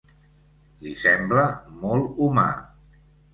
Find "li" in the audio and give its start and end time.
0.85-0.93